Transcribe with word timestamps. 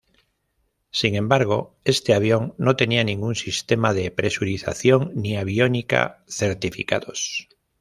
Sin 0.89 1.13
embargo, 1.15 1.75
este 1.83 2.15
avión 2.15 2.55
no 2.57 2.75
tenía 2.75 3.03
ningún 3.03 3.35
sistema 3.35 3.93
de 3.93 4.09
presurización 4.09 5.11
ni 5.13 5.37
aviónica 5.37 6.23
certificados. 6.27 7.47